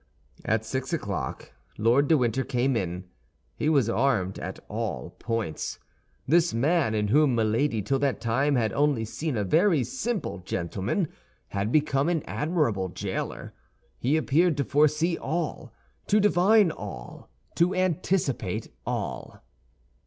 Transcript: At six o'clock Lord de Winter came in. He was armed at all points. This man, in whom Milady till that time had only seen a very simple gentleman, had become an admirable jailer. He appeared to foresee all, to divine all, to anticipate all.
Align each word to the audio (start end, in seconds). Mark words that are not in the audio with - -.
At 0.43 0.65
six 0.65 0.93
o'clock 0.93 1.51
Lord 1.77 2.07
de 2.07 2.17
Winter 2.17 2.43
came 2.43 2.75
in. 2.75 3.03
He 3.55 3.69
was 3.69 3.87
armed 3.87 4.39
at 4.39 4.57
all 4.67 5.11
points. 5.19 5.77
This 6.27 6.55
man, 6.55 6.95
in 6.95 7.09
whom 7.09 7.35
Milady 7.35 7.83
till 7.83 7.99
that 7.99 8.19
time 8.19 8.55
had 8.55 8.73
only 8.73 9.05
seen 9.05 9.37
a 9.37 9.43
very 9.43 9.83
simple 9.83 10.39
gentleman, 10.39 11.07
had 11.49 11.71
become 11.71 12.09
an 12.09 12.23
admirable 12.25 12.89
jailer. 12.89 13.53
He 13.99 14.17
appeared 14.17 14.57
to 14.57 14.63
foresee 14.63 15.19
all, 15.19 15.71
to 16.07 16.19
divine 16.19 16.71
all, 16.71 17.29
to 17.57 17.75
anticipate 17.75 18.73
all. 18.87 19.43